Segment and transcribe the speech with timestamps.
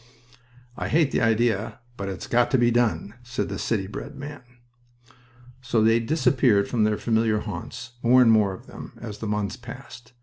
[0.77, 4.41] "I hate the idea, but it's got to be done," said the city bred man.
[5.61, 9.57] So they disappeared from their familiar haunts more and more of them as the months
[9.57, 10.13] passed.